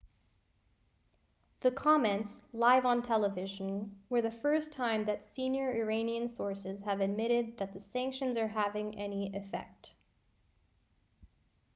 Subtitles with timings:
[1.59, 7.55] the comments live on television were the first time that senior iranian sources have admitted
[7.59, 9.93] that the sanctions are having any effect